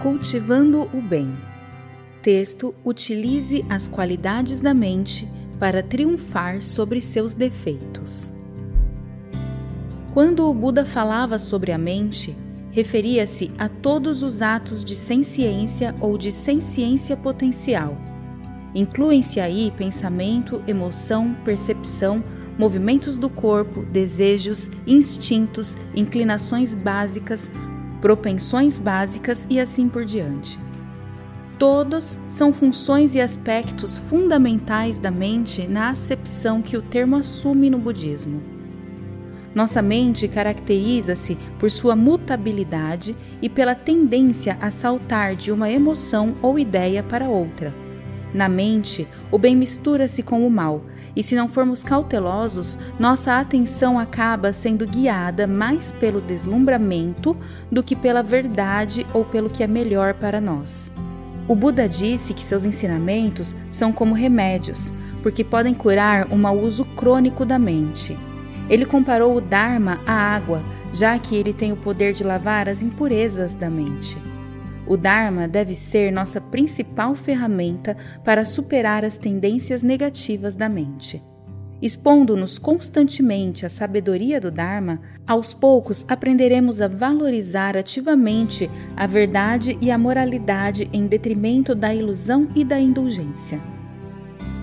[0.00, 1.36] Cultivando o Bem.
[2.22, 5.28] Texto: Utilize as qualidades da mente
[5.58, 8.32] para triunfar sobre seus defeitos.
[10.14, 12.34] Quando o Buda falava sobre a mente,
[12.70, 17.94] referia-se a todos os atos de senciência ou de senciência potencial.
[18.74, 22.24] Incluem-se aí pensamento, emoção, percepção,
[22.58, 27.50] movimentos do corpo, desejos, instintos, inclinações básicas,
[28.00, 30.58] propensões básicas e assim por diante.
[31.58, 37.78] Todos são funções e aspectos fundamentais da mente na acepção que o termo assume no
[37.78, 38.40] budismo.
[39.54, 46.58] Nossa mente caracteriza-se por sua mutabilidade e pela tendência a saltar de uma emoção ou
[46.58, 47.74] ideia para outra.
[48.32, 50.84] Na mente, o bem mistura-se com o mal,
[51.16, 57.36] e se não formos cautelosos, nossa atenção acaba sendo guiada mais pelo deslumbramento
[57.70, 60.90] do que pela verdade ou pelo que é melhor para nós.
[61.48, 66.84] O Buda disse que seus ensinamentos são como remédios, porque podem curar um mau uso
[66.84, 68.16] crônico da mente.
[68.68, 70.62] Ele comparou o Dharma à água,
[70.92, 74.16] já que ele tem o poder de lavar as impurezas da mente.
[74.86, 81.22] O Dharma deve ser nossa principal ferramenta para superar as tendências negativas da mente.
[81.82, 89.90] Expondo-nos constantemente à sabedoria do Dharma, aos poucos aprenderemos a valorizar ativamente a verdade e
[89.90, 93.60] a moralidade em detrimento da ilusão e da indulgência.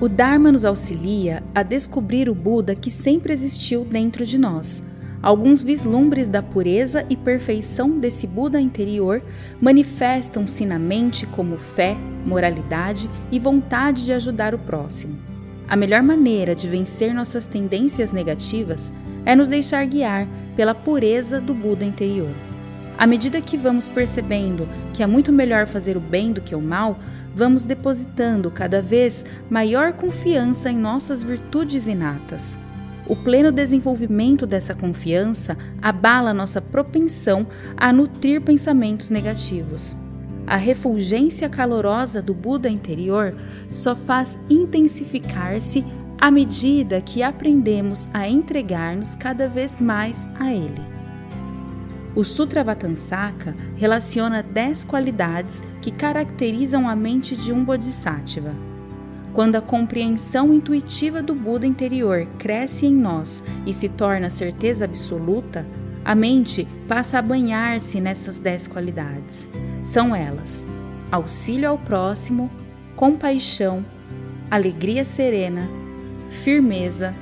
[0.00, 4.82] O Dharma nos auxilia a descobrir o Buda que sempre existiu dentro de nós
[5.22, 9.22] Alguns vislumbres da pureza e perfeição desse Buda interior
[9.60, 15.31] manifestam-se na mente como fé, moralidade e vontade de ajudar o próximo.
[15.72, 18.92] A melhor maneira de vencer nossas tendências negativas
[19.24, 22.28] é nos deixar guiar pela pureza do Buda interior.
[22.98, 26.60] À medida que vamos percebendo que é muito melhor fazer o bem do que o
[26.60, 26.98] mal,
[27.34, 32.58] vamos depositando cada vez maior confiança em nossas virtudes inatas.
[33.06, 37.46] O pleno desenvolvimento dessa confiança abala nossa propensão
[37.78, 39.96] a nutrir pensamentos negativos.
[40.52, 43.34] A refulgência calorosa do Buda interior
[43.70, 45.82] só faz intensificar-se
[46.20, 50.82] à medida que aprendemos a entregar-nos cada vez mais a Ele.
[52.14, 58.54] O Sutra Vatansaka relaciona dez qualidades que caracterizam a mente de um Bodhisattva.
[59.32, 65.64] Quando a compreensão intuitiva do Buda interior cresce em nós e se torna certeza absoluta,
[66.04, 69.50] a mente passa a banhar-se nessas dez qualidades.
[69.82, 70.66] São elas:
[71.10, 72.50] auxílio ao próximo,
[72.94, 73.84] compaixão,
[74.50, 75.68] alegria serena,
[76.30, 77.14] firmeza,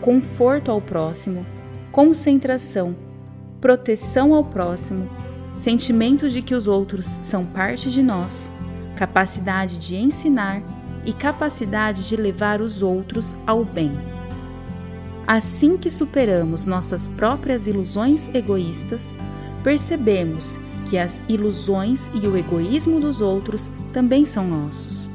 [0.00, 1.44] conforto ao próximo,
[1.92, 2.96] concentração,
[3.60, 5.08] proteção ao próximo,
[5.56, 8.50] sentimento de que os outros são parte de nós,
[8.96, 10.62] capacidade de ensinar
[11.04, 13.92] e capacidade de levar os outros ao bem.
[15.26, 19.14] Assim que superamos nossas próprias ilusões egoístas,
[19.64, 25.10] percebemos que as ilusões e o egoísmo dos outros também são nossos.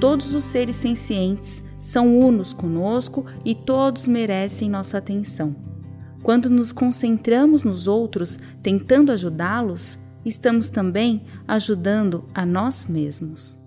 [0.00, 5.54] Todos os seres sencientes são unos conosco e todos merecem nossa atenção.
[6.22, 13.62] Quando nos concentramos nos outros, tentando ajudá-los, estamos também ajudando a nós mesmos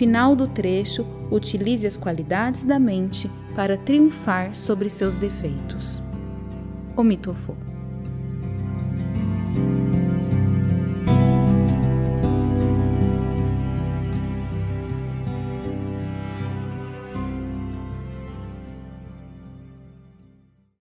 [0.00, 6.02] final do trecho, utilize as qualidades da mente para triunfar sobre seus defeitos.
[6.96, 7.69] Omitofo.